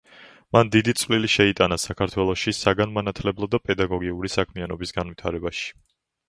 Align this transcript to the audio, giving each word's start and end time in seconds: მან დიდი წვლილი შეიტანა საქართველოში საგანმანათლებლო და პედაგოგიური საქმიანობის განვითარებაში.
მან 0.55 0.69
დიდი 0.75 0.93
წვლილი 1.01 1.27
შეიტანა 1.33 1.77
საქართველოში 1.83 2.53
საგანმანათლებლო 2.61 3.51
და 3.53 3.61
პედაგოგიური 3.69 4.33
საქმიანობის 4.37 4.97
განვითარებაში. 4.99 5.71